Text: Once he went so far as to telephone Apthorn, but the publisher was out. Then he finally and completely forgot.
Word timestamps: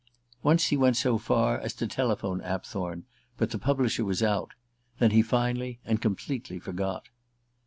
Once 0.41 0.69
he 0.69 0.75
went 0.77 0.97
so 0.97 1.19
far 1.19 1.59
as 1.59 1.75
to 1.75 1.85
telephone 1.85 2.41
Apthorn, 2.41 3.03
but 3.37 3.51
the 3.51 3.59
publisher 3.59 4.03
was 4.03 4.23
out. 4.23 4.53
Then 4.97 5.11
he 5.11 5.21
finally 5.21 5.79
and 5.85 6.01
completely 6.01 6.57
forgot. 6.57 7.09